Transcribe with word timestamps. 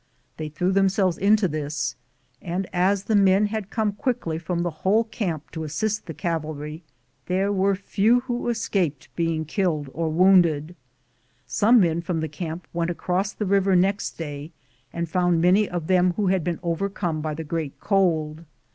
They 0.37 0.49
threw 0.49 0.71
them 0.71 0.89
selves 0.89 1.19
into 1.19 1.47
this, 1.47 1.95
and 2.41 2.67
as 2.73 3.03
the 3.03 3.15
men 3.15 3.45
had 3.45 3.69
coma 3.69 3.91
quickly 3.91 4.39
from 4.39 4.63
the 4.63 4.71
whole 4.81 5.03
camp 5.03 5.51
to 5.51 5.63
assist 5.63 6.07
the 6.07 6.13
cavalry, 6.15 6.81
there 7.27 7.51
were 7.53 7.75
few 7.75 8.21
who 8.21 8.49
escaped 8.49 9.15
being 9.15 9.45
killed 9.45 9.91
or 9.93 10.09
wounded. 10.09 10.75
Some 11.45 11.79
men 11.79 12.01
from 12.01 12.19
the 12.19 12.27
camp 12.27 12.67
went 12.73 12.89
across 12.89 13.31
the 13.31 13.45
river 13.45 13.75
next 13.75 14.17
day 14.17 14.51
and 14.91 15.07
found 15.07 15.39
many 15.39 15.69
of 15.69 15.85
them 15.85 16.13
who 16.15 16.25
had 16.29 16.43
been 16.43 16.57
over 16.63 16.89
come 16.89 17.21
by 17.21 17.35
the 17.35 17.43
great 17.43 17.79
cold. 17.79 18.43